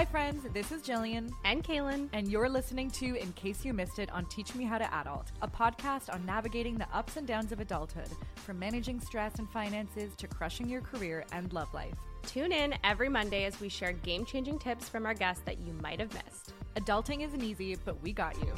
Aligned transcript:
Hi, 0.00 0.06
friends. 0.06 0.46
This 0.54 0.72
is 0.72 0.80
Gillian. 0.80 1.30
And 1.44 1.62
Cailyn. 1.62 2.08
And 2.14 2.26
you're 2.26 2.48
listening 2.48 2.90
to 2.92 3.16
In 3.16 3.34
Case 3.34 3.66
You 3.66 3.74
Missed 3.74 3.98
It 3.98 4.10
on 4.12 4.24
Teach 4.30 4.54
Me 4.54 4.64
How 4.64 4.78
to 4.78 4.94
Adult, 4.94 5.30
a 5.42 5.46
podcast 5.46 6.10
on 6.10 6.24
navigating 6.24 6.78
the 6.78 6.88
ups 6.90 7.18
and 7.18 7.26
downs 7.26 7.52
of 7.52 7.60
adulthood, 7.60 8.08
from 8.34 8.58
managing 8.58 8.98
stress 8.98 9.38
and 9.38 9.46
finances 9.50 10.14
to 10.16 10.26
crushing 10.26 10.70
your 10.70 10.80
career 10.80 11.26
and 11.32 11.52
love 11.52 11.68
life. 11.74 11.92
Tune 12.22 12.50
in 12.50 12.72
every 12.82 13.10
Monday 13.10 13.44
as 13.44 13.60
we 13.60 13.68
share 13.68 13.92
game 13.92 14.24
changing 14.24 14.58
tips 14.58 14.88
from 14.88 15.04
our 15.04 15.12
guests 15.12 15.42
that 15.44 15.58
you 15.60 15.74
might 15.82 16.00
have 16.00 16.14
missed. 16.14 16.54
Adulting 16.76 17.22
isn't 17.22 17.44
easy, 17.44 17.76
but 17.84 18.02
we 18.02 18.14
got 18.14 18.34
you. 18.40 18.54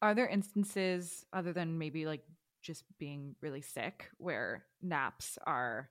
Are 0.00 0.14
there 0.14 0.28
instances, 0.28 1.26
other 1.32 1.52
than 1.52 1.76
maybe 1.76 2.06
like 2.06 2.22
just 2.62 2.84
being 3.00 3.34
really 3.40 3.62
sick, 3.62 4.10
where 4.18 4.62
naps 4.80 5.38
are 5.44 5.90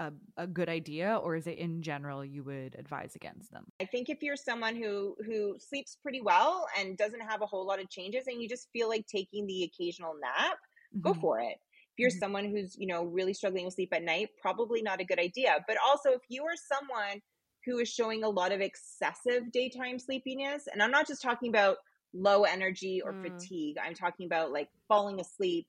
a, 0.00 0.12
a, 0.38 0.46
good 0.46 0.68
idea 0.68 1.20
or 1.22 1.36
is 1.36 1.46
it 1.46 1.58
in 1.58 1.82
general 1.82 2.24
you 2.24 2.42
would 2.42 2.74
advise 2.78 3.14
against 3.14 3.52
them 3.52 3.66
i 3.80 3.84
think 3.84 4.08
if 4.08 4.22
you're 4.22 4.36
someone 4.36 4.74
who 4.74 5.14
who 5.24 5.56
sleeps 5.58 5.98
pretty 6.02 6.20
well 6.20 6.66
and 6.78 6.96
doesn't 6.96 7.20
have 7.20 7.42
a 7.42 7.46
whole 7.46 7.66
lot 7.66 7.80
of 7.80 7.88
changes 7.90 8.24
and 8.26 8.42
you 8.42 8.48
just 8.48 8.68
feel 8.72 8.88
like 8.88 9.06
taking 9.06 9.46
the 9.46 9.62
occasional 9.62 10.14
nap 10.20 10.56
mm-hmm. 10.56 11.00
go 11.02 11.14
for 11.14 11.38
it 11.38 11.58
if 11.92 11.98
you're 11.98 12.08
mm-hmm. 12.08 12.18
someone 12.18 12.44
who's 12.46 12.76
you 12.78 12.86
know 12.86 13.04
really 13.04 13.34
struggling 13.34 13.66
with 13.66 13.74
sleep 13.74 13.92
at 13.92 14.02
night 14.02 14.30
probably 14.40 14.80
not 14.80 15.00
a 15.00 15.04
good 15.04 15.20
idea 15.20 15.56
but 15.68 15.76
also 15.86 16.10
if 16.10 16.22
you 16.28 16.44
are 16.44 16.56
someone 16.56 17.20
who 17.66 17.78
is 17.78 17.88
showing 17.88 18.24
a 18.24 18.28
lot 18.28 18.52
of 18.52 18.60
excessive 18.60 19.52
daytime 19.52 19.98
sleepiness 19.98 20.66
and 20.72 20.82
i'm 20.82 20.90
not 20.90 21.06
just 21.06 21.22
talking 21.22 21.50
about 21.50 21.76
low 22.14 22.44
energy 22.44 23.02
or 23.04 23.12
mm. 23.12 23.22
fatigue 23.22 23.76
i'm 23.84 23.94
talking 23.94 24.26
about 24.26 24.50
like 24.50 24.68
falling 24.88 25.20
asleep 25.20 25.66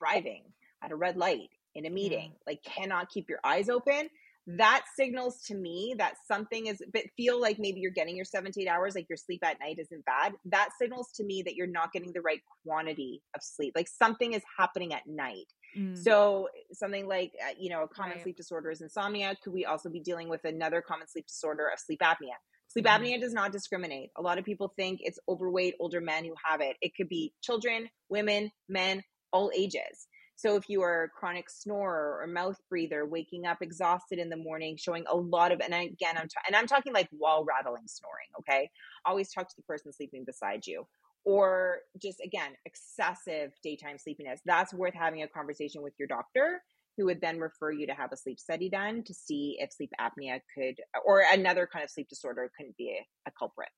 driving 0.00 0.42
at 0.82 0.90
a 0.90 0.96
red 0.96 1.16
light 1.16 1.50
in 1.74 1.86
a 1.86 1.90
meeting, 1.90 2.30
mm. 2.30 2.46
like 2.46 2.62
cannot 2.62 3.08
keep 3.08 3.28
your 3.28 3.40
eyes 3.44 3.68
open, 3.68 4.08
that 4.46 4.84
signals 4.94 5.40
to 5.46 5.54
me 5.54 5.94
that 5.96 6.14
something 6.28 6.66
is 6.66 6.82
but 6.92 7.02
feel 7.16 7.40
like 7.40 7.58
maybe 7.58 7.80
you're 7.80 7.90
getting 7.90 8.14
your 8.14 8.26
seven 8.26 8.52
to 8.52 8.60
eight 8.60 8.68
hours 8.68 8.94
like 8.94 9.08
your 9.08 9.16
sleep 9.16 9.42
at 9.42 9.58
night 9.58 9.78
isn't 9.78 10.04
bad 10.04 10.34
that 10.44 10.68
signals 10.78 11.10
to 11.14 11.24
me 11.24 11.42
that 11.42 11.54
you're 11.54 11.66
not 11.66 11.92
getting 11.92 12.12
the 12.12 12.20
right 12.20 12.40
quantity 12.66 13.22
of 13.34 13.42
sleep 13.42 13.72
like 13.74 13.88
something 13.88 14.34
is 14.34 14.42
happening 14.58 14.92
at 14.92 15.02
night 15.06 15.46
mm. 15.78 15.96
so 15.96 16.48
something 16.72 17.08
like 17.08 17.32
uh, 17.42 17.54
you 17.58 17.70
know 17.70 17.84
a 17.84 17.88
common 17.88 18.12
right. 18.12 18.22
sleep 18.22 18.36
disorder 18.36 18.70
is 18.70 18.82
insomnia 18.82 19.34
could 19.42 19.54
we 19.54 19.64
also 19.64 19.88
be 19.88 20.00
dealing 20.00 20.28
with 20.28 20.44
another 20.44 20.82
common 20.82 21.08
sleep 21.08 21.26
disorder 21.26 21.68
of 21.72 21.78
sleep 21.78 22.00
apnea 22.02 22.36
sleep 22.68 22.84
mm. 22.84 22.90
apnea 22.90 23.18
does 23.18 23.32
not 23.32 23.50
discriminate 23.50 24.10
a 24.18 24.22
lot 24.22 24.36
of 24.38 24.44
people 24.44 24.74
think 24.76 25.00
it's 25.02 25.18
overweight 25.26 25.74
older 25.80 26.02
men 26.02 26.22
who 26.22 26.34
have 26.44 26.60
it 26.60 26.76
it 26.82 26.92
could 26.94 27.08
be 27.08 27.32
children 27.42 27.88
women 28.10 28.50
men 28.68 29.02
all 29.32 29.50
ages 29.56 30.06
so 30.36 30.56
if 30.56 30.68
you 30.68 30.82
are 30.82 31.04
a 31.04 31.08
chronic 31.08 31.48
snorer 31.48 32.20
or 32.20 32.26
mouth 32.26 32.58
breather, 32.68 33.06
waking 33.06 33.46
up 33.46 33.58
exhausted 33.60 34.18
in 34.18 34.28
the 34.28 34.36
morning, 34.36 34.76
showing 34.76 35.04
a 35.10 35.16
lot 35.16 35.52
of, 35.52 35.60
and 35.60 35.72
again, 35.72 36.16
I'm, 36.16 36.28
and 36.46 36.56
I'm 36.56 36.66
talking 36.66 36.92
like 36.92 37.08
wall 37.12 37.44
rattling 37.44 37.86
snoring. 37.86 38.28
Okay. 38.40 38.68
Always 39.04 39.32
talk 39.32 39.48
to 39.48 39.54
the 39.56 39.62
person 39.62 39.92
sleeping 39.92 40.24
beside 40.24 40.66
you 40.66 40.86
or 41.24 41.78
just 42.00 42.20
again, 42.20 42.52
excessive 42.64 43.52
daytime 43.62 43.98
sleepiness. 43.98 44.40
That's 44.44 44.74
worth 44.74 44.94
having 44.94 45.22
a 45.22 45.28
conversation 45.28 45.82
with 45.82 45.94
your 45.98 46.08
doctor 46.08 46.62
who 46.96 47.06
would 47.06 47.20
then 47.20 47.38
refer 47.38 47.72
you 47.72 47.86
to 47.86 47.94
have 47.94 48.12
a 48.12 48.16
sleep 48.16 48.38
study 48.38 48.68
done 48.68 49.02
to 49.04 49.14
see 49.14 49.56
if 49.58 49.72
sleep 49.72 49.90
apnea 50.00 50.40
could, 50.56 50.76
or 51.04 51.24
another 51.32 51.68
kind 51.72 51.82
of 51.82 51.90
sleep 51.90 52.08
disorder 52.08 52.50
couldn't 52.56 52.76
be 52.76 52.90
a, 52.90 53.28
a 53.28 53.32
culprit. 53.36 53.68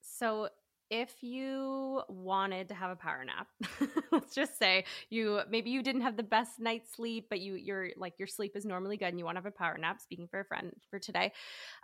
So 0.00 0.48
if 0.94 1.22
you 1.22 2.02
wanted 2.08 2.68
to 2.68 2.74
have 2.74 2.90
a 2.90 2.96
power 2.96 3.24
nap 3.24 3.48
let's 4.12 4.34
just 4.34 4.58
say 4.58 4.84
you 5.08 5.40
maybe 5.48 5.70
you 5.70 5.82
didn't 5.82 6.02
have 6.02 6.18
the 6.18 6.22
best 6.22 6.60
night's 6.60 6.92
sleep 6.92 7.28
but 7.30 7.40
you 7.40 7.54
you're 7.54 7.88
like 7.96 8.12
your 8.18 8.28
sleep 8.28 8.52
is 8.54 8.66
normally 8.66 8.98
good 8.98 9.06
and 9.06 9.18
you 9.18 9.24
want 9.24 9.36
to 9.36 9.38
have 9.38 9.46
a 9.46 9.50
power 9.50 9.78
nap 9.78 9.98
speaking 10.00 10.28
for 10.28 10.40
a 10.40 10.44
friend 10.44 10.70
for 10.90 10.98
today 10.98 11.32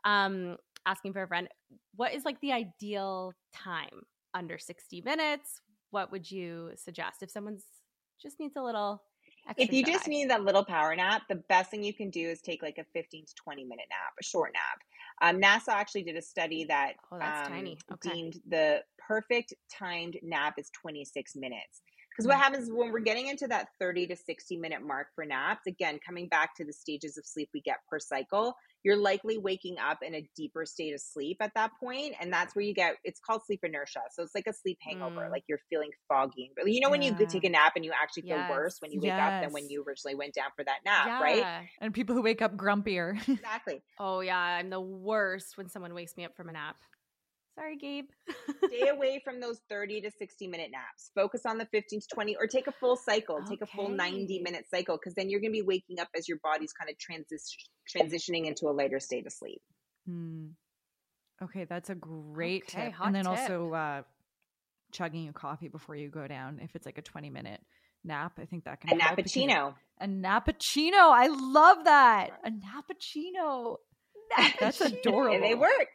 um 0.04 0.58
asking 0.84 1.14
for 1.14 1.22
a 1.22 1.28
friend 1.28 1.48
what 1.98 2.14
is 2.14 2.24
like 2.24 2.40
the 2.40 2.52
ideal 2.52 3.34
time? 3.52 4.06
Under 4.34 4.58
60 4.58 5.00
minutes? 5.02 5.60
What 5.90 6.12
would 6.12 6.30
you 6.30 6.70
suggest? 6.76 7.22
If 7.22 7.30
someone's 7.30 7.64
just 8.22 8.38
needs 8.38 8.56
a 8.56 8.62
little 8.62 9.02
if 9.56 9.72
you 9.72 9.84
just 9.84 10.08
need 10.08 10.30
that 10.30 10.44
little 10.44 10.64
power 10.64 10.94
nap, 10.94 11.22
the 11.28 11.36
best 11.48 11.70
thing 11.70 11.82
you 11.82 11.94
can 11.94 12.10
do 12.10 12.28
is 12.28 12.40
take 12.40 12.62
like 12.62 12.78
a 12.78 12.84
15 12.92 13.24
to 13.26 13.34
20 13.34 13.64
minute 13.64 13.86
nap, 13.90 14.12
a 14.20 14.24
short 14.24 14.52
nap. 14.52 14.82
Um, 15.20 15.40
NASA 15.40 15.72
actually 15.72 16.02
did 16.02 16.16
a 16.16 16.22
study 16.22 16.64
that 16.64 16.94
oh, 17.12 17.20
um, 17.20 17.74
okay. 17.92 18.10
deemed 18.10 18.40
the 18.48 18.82
perfect 18.98 19.54
timed 19.72 20.16
nap 20.22 20.54
is 20.58 20.70
26 20.80 21.36
minutes. 21.36 21.80
Because 22.18 22.26
what 22.26 22.38
happens 22.38 22.68
when 22.68 22.90
we're 22.90 22.98
getting 22.98 23.28
into 23.28 23.46
that 23.46 23.68
30 23.78 24.08
to 24.08 24.16
60 24.16 24.56
minute 24.56 24.84
mark 24.84 25.06
for 25.14 25.24
naps, 25.24 25.68
again, 25.68 26.00
coming 26.04 26.26
back 26.26 26.56
to 26.56 26.64
the 26.64 26.72
stages 26.72 27.16
of 27.16 27.24
sleep 27.24 27.48
we 27.54 27.60
get 27.60 27.76
per 27.88 28.00
cycle, 28.00 28.56
you're 28.82 28.96
likely 28.96 29.38
waking 29.38 29.76
up 29.78 29.98
in 30.02 30.16
a 30.16 30.28
deeper 30.34 30.66
state 30.66 30.92
of 30.94 31.00
sleep 31.00 31.36
at 31.40 31.52
that 31.54 31.70
point, 31.78 32.16
And 32.20 32.32
that's 32.32 32.56
where 32.56 32.64
you 32.64 32.74
get 32.74 32.96
it's 33.04 33.20
called 33.20 33.42
sleep 33.46 33.60
inertia. 33.62 34.00
So 34.10 34.24
it's 34.24 34.34
like 34.34 34.48
a 34.48 34.52
sleep 34.52 34.78
hangover, 34.82 35.28
mm. 35.28 35.30
like 35.30 35.44
you're 35.48 35.60
feeling 35.70 35.90
foggy. 36.08 36.50
But 36.56 36.72
you 36.72 36.80
know, 36.80 36.90
when 36.90 37.02
yeah. 37.02 37.16
you 37.16 37.26
take 37.26 37.44
a 37.44 37.50
nap 37.50 37.74
and 37.76 37.84
you 37.84 37.92
actually 37.92 38.22
feel 38.22 38.36
yes. 38.36 38.50
worse 38.50 38.78
when 38.80 38.90
you 38.90 38.98
wake 38.98 39.10
yes. 39.10 39.20
up 39.20 39.42
than 39.44 39.52
when 39.52 39.70
you 39.70 39.84
originally 39.86 40.16
went 40.16 40.34
down 40.34 40.50
for 40.56 40.64
that 40.64 40.78
nap, 40.84 41.06
yeah. 41.06 41.22
right? 41.22 41.68
And 41.80 41.94
people 41.94 42.16
who 42.16 42.22
wake 42.22 42.42
up 42.42 42.56
grumpier. 42.56 43.16
exactly. 43.28 43.80
Oh, 44.00 44.20
yeah. 44.20 44.38
I'm 44.38 44.70
the 44.70 44.80
worst 44.80 45.56
when 45.56 45.68
someone 45.68 45.94
wakes 45.94 46.16
me 46.16 46.24
up 46.24 46.34
from 46.34 46.48
a 46.48 46.52
nap. 46.52 46.76
Sorry, 47.58 47.76
Gabe. 47.76 48.06
Stay 48.66 48.88
away 48.88 49.20
from 49.24 49.40
those 49.40 49.60
30 49.68 50.02
to 50.02 50.10
60 50.10 50.46
minute 50.46 50.70
naps. 50.70 51.10
Focus 51.14 51.42
on 51.44 51.58
the 51.58 51.66
15 51.66 52.00
to 52.00 52.06
20 52.14 52.36
or 52.36 52.46
take 52.46 52.68
a 52.68 52.72
full 52.72 52.96
cycle, 52.96 53.36
okay. 53.36 53.50
take 53.50 53.62
a 53.62 53.66
full 53.66 53.88
90 53.88 54.42
minute 54.42 54.66
cycle 54.70 54.96
because 54.96 55.14
then 55.14 55.28
you're 55.28 55.40
going 55.40 55.52
to 55.52 55.58
be 55.58 55.66
waking 55.66 55.98
up 55.98 56.08
as 56.16 56.28
your 56.28 56.38
body's 56.42 56.72
kind 56.72 56.88
of 56.88 56.96
transi- 56.96 57.56
transitioning 57.92 58.46
into 58.46 58.66
a 58.66 58.72
lighter 58.72 59.00
state 59.00 59.26
of 59.26 59.32
sleep. 59.32 59.60
Hmm. 60.06 60.46
Okay, 61.42 61.64
that's 61.64 61.90
a 61.90 61.94
great 61.94 62.64
okay, 62.68 62.86
tip. 62.86 62.94
And 63.00 63.14
then 63.14 63.24
tip. 63.24 63.32
also 63.32 63.72
uh, 63.72 64.02
chugging 64.92 65.28
a 65.28 65.32
coffee 65.32 65.68
before 65.68 65.96
you 65.96 66.08
go 66.08 66.26
down 66.28 66.60
if 66.62 66.76
it's 66.76 66.86
like 66.86 66.98
a 66.98 67.02
20 67.02 67.30
minute 67.30 67.60
nap. 68.04 68.38
I 68.40 68.44
think 68.44 68.64
that 68.64 68.80
can 68.80 68.96
be 68.96 69.02
a 69.02 69.06
nappuccino. 69.06 69.74
A 70.00 70.06
nappuccino. 70.06 71.10
I 71.10 71.26
love 71.26 71.84
that. 71.84 72.30
A 72.44 72.50
nappuccino. 72.50 73.76
That's 74.60 74.80
adorable. 74.80 75.34
And 75.34 75.42
they 75.42 75.54
work. 75.54 75.88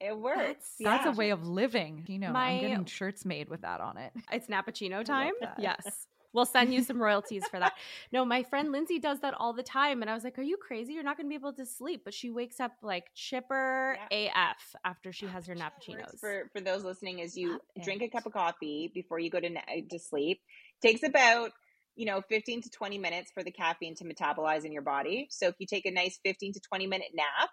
It 0.00 0.16
works. 0.16 0.38
That's, 0.38 0.74
yeah. 0.78 0.90
that's, 0.90 1.06
a 1.06 1.18
way 1.18 1.30
of 1.30 1.46
living. 1.46 2.04
You 2.06 2.18
know, 2.18 2.32
My, 2.32 2.50
I'm 2.50 2.60
getting 2.60 2.84
shirts 2.84 3.24
made 3.24 3.48
with 3.48 3.62
that 3.62 3.80
on 3.80 3.98
it. 3.98 4.12
It's 4.30 4.46
nappuccino 4.46 5.04
time. 5.04 5.32
Yes. 5.58 6.06
We'll 6.32 6.46
send 6.46 6.72
you 6.72 6.82
some 6.84 7.02
royalties 7.02 7.44
for 7.50 7.58
that. 7.58 7.72
No, 8.12 8.24
my 8.24 8.42
friend 8.42 8.70
Lindsay 8.70 8.98
does 8.98 9.20
that 9.20 9.34
all 9.34 9.52
the 9.52 9.62
time. 9.62 10.02
And 10.02 10.10
I 10.10 10.14
was 10.14 10.24
like, 10.24 10.38
Are 10.38 10.42
you 10.42 10.56
crazy? 10.56 10.92
You're 10.92 11.02
not 11.02 11.16
going 11.16 11.26
to 11.26 11.30
be 11.30 11.34
able 11.34 11.54
to 11.54 11.66
sleep. 11.66 12.02
But 12.04 12.14
she 12.14 12.30
wakes 12.30 12.60
up 12.60 12.72
like 12.82 13.06
chipper 13.14 13.96
yeah. 14.10 14.28
AF 14.52 14.76
after 14.84 15.12
she 15.12 15.26
oh, 15.26 15.30
has 15.30 15.46
her 15.46 15.54
nappuccinos. 15.54 16.18
For, 16.20 16.48
for 16.52 16.60
those 16.60 16.84
listening, 16.84 17.20
is 17.20 17.36
you 17.36 17.60
drink 17.82 18.02
a 18.02 18.08
cup 18.08 18.26
of 18.26 18.32
coffee 18.32 18.90
before 18.92 19.18
you 19.18 19.30
go 19.30 19.40
to, 19.40 19.48
uh, 19.48 19.60
to 19.90 19.98
sleep. 19.98 20.40
Takes 20.82 21.02
about 21.02 21.50
you 21.96 22.06
know 22.06 22.22
15 22.28 22.62
to 22.62 22.70
20 22.70 22.98
minutes 22.98 23.32
for 23.32 23.42
the 23.42 23.50
caffeine 23.50 23.96
to 23.96 24.04
metabolize 24.04 24.64
in 24.64 24.70
your 24.70 24.82
body 24.82 25.26
so 25.30 25.48
if 25.48 25.56
you 25.58 25.66
take 25.66 25.84
a 25.84 25.90
nice 25.90 26.20
15 26.24 26.52
to 26.52 26.60
20 26.60 26.86
minute 26.86 27.08
nap 27.12 27.50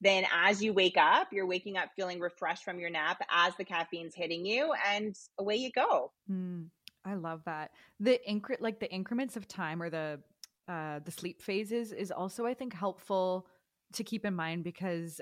then 0.00 0.24
as 0.32 0.62
you 0.62 0.72
wake 0.72 0.96
up, 0.96 1.28
you're 1.32 1.46
waking 1.46 1.76
up 1.76 1.88
feeling 1.96 2.20
refreshed 2.20 2.64
from 2.64 2.78
your 2.78 2.90
nap 2.90 3.22
as 3.30 3.54
the 3.56 3.64
caffeine's 3.64 4.14
hitting 4.14 4.44
you, 4.44 4.72
and 4.90 5.16
away 5.38 5.56
you 5.56 5.70
go. 5.72 6.12
Mm, 6.30 6.66
I 7.04 7.14
love 7.14 7.42
that. 7.46 7.70
The 8.00 8.20
incre- 8.28 8.60
like 8.60 8.80
the 8.80 8.90
increments 8.92 9.36
of 9.36 9.48
time 9.48 9.82
or 9.82 9.90
the 9.90 10.20
uh, 10.68 10.98
the 11.04 11.12
sleep 11.12 11.42
phases 11.42 11.92
is 11.92 12.10
also, 12.10 12.44
I 12.44 12.54
think, 12.54 12.74
helpful 12.74 13.46
to 13.92 14.04
keep 14.04 14.24
in 14.24 14.34
mind 14.34 14.64
because 14.64 15.20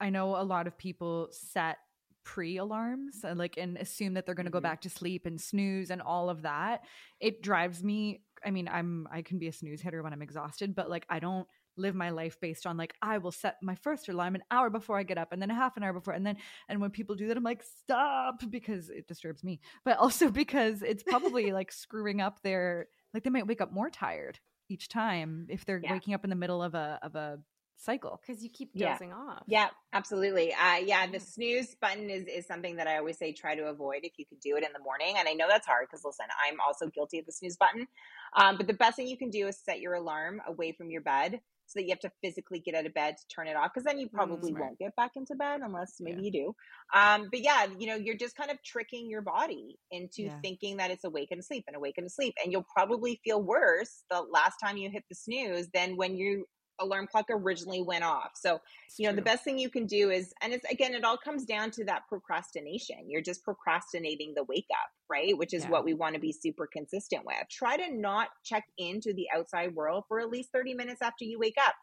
I 0.00 0.10
know 0.10 0.36
a 0.36 0.44
lot 0.44 0.66
of 0.66 0.78
people 0.78 1.28
set 1.32 1.78
pre 2.24 2.58
alarms 2.58 3.24
and 3.24 3.38
like 3.38 3.56
and 3.56 3.76
assume 3.76 4.14
that 4.14 4.26
they're 4.26 4.34
going 4.34 4.46
to 4.46 4.50
go 4.50 4.58
mm-hmm. 4.58 4.64
back 4.64 4.82
to 4.82 4.90
sleep 4.90 5.26
and 5.26 5.40
snooze 5.40 5.90
and 5.90 6.00
all 6.00 6.30
of 6.30 6.42
that. 6.42 6.82
It 7.20 7.42
drives 7.42 7.82
me. 7.82 8.22
I 8.44 8.50
mean, 8.50 8.68
I'm 8.68 9.06
I 9.10 9.22
can 9.22 9.38
be 9.38 9.48
a 9.48 9.52
snooze 9.52 9.80
hitter 9.80 10.02
when 10.02 10.12
I'm 10.12 10.22
exhausted, 10.22 10.74
but 10.74 10.88
like 10.88 11.04
I 11.10 11.18
don't 11.18 11.46
live 11.76 11.94
my 11.94 12.10
life 12.10 12.38
based 12.40 12.66
on 12.66 12.76
like 12.76 12.94
I 13.02 13.18
will 13.18 13.32
set 13.32 13.56
my 13.62 13.74
first 13.74 14.08
alarm 14.08 14.34
an 14.34 14.42
hour 14.50 14.70
before 14.70 14.98
I 14.98 15.02
get 15.02 15.18
up 15.18 15.32
and 15.32 15.40
then 15.40 15.50
a 15.50 15.54
half 15.54 15.76
an 15.76 15.82
hour 15.82 15.92
before 15.92 16.14
and 16.14 16.26
then 16.26 16.36
and 16.68 16.80
when 16.80 16.90
people 16.90 17.14
do 17.14 17.28
that 17.28 17.36
I'm 17.36 17.44
like 17.44 17.62
stop 17.62 18.42
because 18.50 18.90
it 18.90 19.06
disturbs 19.06 19.42
me 19.42 19.60
but 19.84 19.98
also 19.98 20.30
because 20.30 20.82
it's 20.82 21.02
probably 21.02 21.52
like 21.52 21.72
screwing 21.72 22.20
up 22.20 22.42
their 22.42 22.88
like 23.14 23.24
they 23.24 23.30
might 23.30 23.46
wake 23.46 23.60
up 23.60 23.72
more 23.72 23.90
tired 23.90 24.38
each 24.68 24.88
time 24.88 25.46
if 25.48 25.64
they're 25.64 25.80
yeah. 25.82 25.92
waking 25.92 26.14
up 26.14 26.24
in 26.24 26.30
the 26.30 26.36
middle 26.36 26.62
of 26.62 26.74
a 26.74 26.98
of 27.02 27.14
a 27.14 27.38
cycle 27.80 28.20
because 28.20 28.42
you 28.42 28.50
keep 28.50 28.72
dozing 28.74 29.08
yeah. 29.08 29.14
off. 29.14 29.42
Yeah, 29.46 29.68
absolutely. 29.92 30.52
Uh, 30.52 30.76
yeah, 30.84 31.06
the 31.06 31.18
snooze 31.18 31.74
button 31.80 32.10
is 32.10 32.26
is 32.26 32.46
something 32.46 32.76
that 32.76 32.86
I 32.86 32.98
always 32.98 33.18
say 33.18 33.32
try 33.32 33.54
to 33.54 33.64
avoid 33.64 34.00
if 34.02 34.12
you 34.18 34.26
could 34.26 34.40
do 34.40 34.56
it 34.56 34.64
in 34.64 34.72
the 34.72 34.82
morning. 34.82 35.16
And 35.18 35.28
I 35.28 35.32
know 35.32 35.46
that's 35.48 35.66
hard 35.66 35.86
because 35.90 36.04
listen, 36.04 36.26
I'm 36.46 36.58
also 36.60 36.88
guilty 36.88 37.18
of 37.18 37.26
the 37.26 37.32
snooze 37.32 37.56
button. 37.56 37.88
Um, 38.36 38.56
but 38.56 38.66
the 38.66 38.74
best 38.74 38.96
thing 38.96 39.08
you 39.08 39.16
can 39.16 39.30
do 39.30 39.48
is 39.48 39.58
set 39.58 39.80
your 39.80 39.94
alarm 39.94 40.40
away 40.46 40.72
from 40.72 40.90
your 40.90 41.00
bed 41.00 41.40
so 41.70 41.78
that 41.78 41.84
you 41.84 41.90
have 41.90 42.00
to 42.00 42.10
physically 42.22 42.58
get 42.58 42.74
out 42.74 42.84
of 42.84 42.92
bed 42.94 43.16
to 43.16 43.34
turn 43.34 43.46
it 43.46 43.56
off 43.56 43.70
because 43.72 43.84
then 43.84 43.98
you 43.98 44.08
probably 44.08 44.52
mm, 44.52 44.58
won't 44.58 44.78
get 44.78 44.94
back 44.96 45.12
into 45.14 45.36
bed 45.36 45.60
unless 45.62 45.94
maybe 46.00 46.22
yeah. 46.22 46.24
you 46.24 46.32
do 46.32 46.54
um, 47.00 47.28
but 47.30 47.40
yeah 47.40 47.66
you 47.78 47.86
know 47.86 47.94
you're 47.94 48.16
just 48.16 48.36
kind 48.36 48.50
of 48.50 48.60
tricking 48.64 49.08
your 49.08 49.22
body 49.22 49.78
into 49.92 50.24
yeah. 50.24 50.38
thinking 50.42 50.76
that 50.78 50.90
it's 50.90 51.04
awake 51.04 51.28
and 51.30 51.40
asleep 51.40 51.64
and 51.68 51.76
awake 51.76 51.94
and 51.96 52.06
asleep 52.06 52.34
and 52.42 52.52
you'll 52.52 52.66
probably 52.74 53.20
feel 53.22 53.40
worse 53.40 54.02
the 54.10 54.20
last 54.32 54.56
time 54.56 54.76
you 54.76 54.90
hit 54.90 55.04
the 55.08 55.14
snooze 55.14 55.68
than 55.72 55.96
when 55.96 56.16
you 56.16 56.44
alarm 56.80 57.06
clock 57.06 57.26
originally 57.30 57.82
went 57.82 58.02
off. 58.04 58.32
So, 58.34 58.60
It's 58.86 58.98
you 58.98 59.06
know, 59.08 59.14
the 59.14 59.22
best 59.22 59.44
thing 59.44 59.58
you 59.58 59.70
can 59.70 59.86
do 59.86 60.10
is, 60.10 60.32
and 60.40 60.52
it's 60.52 60.64
again, 60.70 60.94
it 60.94 61.04
all 61.04 61.16
comes 61.16 61.44
down 61.44 61.70
to 61.72 61.84
that 61.84 62.02
procrastination. 62.08 63.08
You're 63.08 63.22
just 63.22 63.44
procrastinating 63.44 64.34
the 64.34 64.44
wake 64.44 64.66
up, 64.72 64.90
right? 65.08 65.36
Which 65.36 65.54
is 65.54 65.62
Yeah. 65.64 65.70
what 65.70 65.84
we 65.84 65.94
want 65.94 66.14
to 66.14 66.20
be 66.20 66.32
super 66.32 66.66
consistent 66.66 67.24
with. 67.24 67.48
Try 67.50 67.76
to 67.76 67.92
not 67.94 68.30
check 68.44 68.64
into 68.78 69.12
the 69.12 69.28
outside 69.34 69.74
world 69.74 70.04
for 70.08 70.20
at 70.20 70.30
least 70.30 70.50
30 70.52 70.74
minutes 70.74 71.02
after 71.02 71.24
you 71.24 71.38
wake 71.38 71.58
up. 71.60 71.74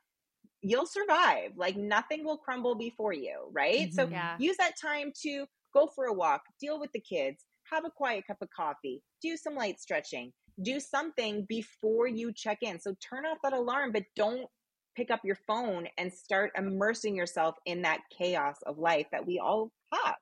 You'll 0.62 0.88
survive. 0.88 1.52
Like 1.56 1.78
nothing 1.78 2.24
will 2.24 2.38
crumble 2.38 2.76
before 2.76 3.14
you, 3.14 3.50
right? 3.52 3.94
So 3.94 4.08
Mhm. 4.08 4.12
Yeah. 4.12 4.38
use 4.40 4.58
that 4.58 4.78
time 4.78 5.14
to 5.22 5.48
go 5.74 5.88
for 5.88 6.06
a 6.06 6.14
walk, 6.14 6.42
deal 6.60 6.80
with 6.80 6.92
the 6.92 7.00
kids, 7.00 7.46
have 7.72 7.86
a 7.86 7.92
quiet 7.92 8.26
cup 8.26 8.42
of 8.42 8.50
coffee, 8.50 9.04
do 9.22 9.38
some 9.38 9.54
light 9.56 9.80
stretching, 9.80 10.34
do 10.64 10.80
something 10.80 11.46
before 11.46 12.08
you 12.08 12.34
check 12.34 12.60
in. 12.64 12.80
So 12.80 12.96
turn 12.96 13.26
off 13.26 13.38
that 13.44 13.54
alarm, 13.54 13.92
but 13.92 14.06
don't 14.16 14.50
pick 14.98 15.12
up 15.12 15.22
your 15.24 15.38
phone 15.48 15.88
and 16.00 16.12
start 16.12 16.52
immersing 16.58 17.16
yourself 17.16 17.56
in 17.66 17.84
that 17.84 18.00
chaos 18.10 18.58
of 18.66 18.80
life 18.80 19.06
that 19.12 19.26
we 19.26 19.38
all 19.38 19.72
have. 19.94 20.16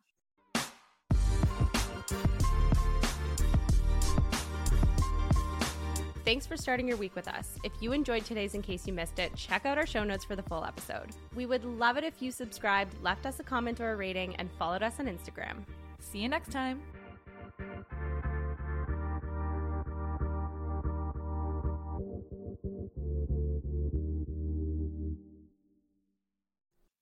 Thanks 6.26 6.48
for 6.48 6.58
starting 6.58 6.88
your 6.88 6.98
week 6.98 7.16
with 7.16 7.28
us. 7.28 7.56
If 7.64 7.72
you 7.80 7.94
enjoyed 7.94 8.26
today's 8.26 8.56
In 8.56 8.64
Case 8.64 8.88
You 8.88 8.94
Missed 8.94 9.20
It, 9.20 9.34
check 9.36 9.66
out 9.66 9.78
our 9.78 9.86
show 9.86 10.04
notes 10.04 10.26
for 10.26 10.36
the 10.36 10.42
full 10.44 10.66
episode. 10.66 11.12
We 11.36 11.46
would 11.46 11.64
love 11.64 11.98
it 11.98 12.04
if 12.04 12.20
you 12.20 12.32
subscribed, 12.32 12.96
left 13.04 13.28
us 13.28 13.40
a 13.40 13.44
comment 13.44 13.80
or 13.80 13.94
a 13.94 13.96
rating, 13.96 14.36
and 14.38 14.50
followed 14.58 14.82
us 14.82 15.00
on 15.00 15.06
Instagram. 15.06 15.64
See 16.00 16.18
you 16.20 16.28
next 16.28 16.52
time. 16.52 16.82